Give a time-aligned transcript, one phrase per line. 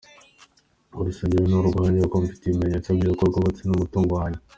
[0.89, 4.39] Urwo rusengero ni urwanjye, kuko mfite ibimenyetso by’uko rwubatswe n’umutungo wanjye.